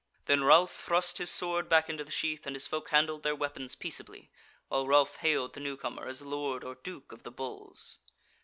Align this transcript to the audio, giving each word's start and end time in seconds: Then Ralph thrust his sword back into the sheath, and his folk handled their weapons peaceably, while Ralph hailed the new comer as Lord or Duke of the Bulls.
Then 0.25 0.43
Ralph 0.43 0.73
thrust 0.73 1.19
his 1.19 1.29
sword 1.29 1.69
back 1.69 1.87
into 1.87 2.03
the 2.03 2.09
sheath, 2.11 2.47
and 2.47 2.55
his 2.55 2.65
folk 2.65 2.89
handled 2.89 3.21
their 3.21 3.35
weapons 3.35 3.75
peaceably, 3.75 4.31
while 4.67 4.87
Ralph 4.87 5.17
hailed 5.17 5.53
the 5.53 5.59
new 5.59 5.77
comer 5.77 6.07
as 6.07 6.23
Lord 6.23 6.63
or 6.63 6.73
Duke 6.73 7.11
of 7.11 7.21
the 7.21 7.29
Bulls. 7.29 7.99